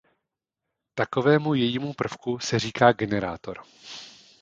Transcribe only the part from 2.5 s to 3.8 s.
říká generátor.